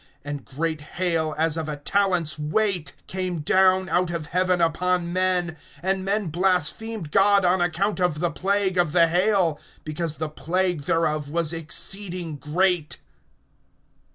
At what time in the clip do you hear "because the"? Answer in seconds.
9.83-10.27